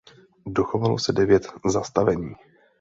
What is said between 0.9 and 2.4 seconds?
se devět zastavení.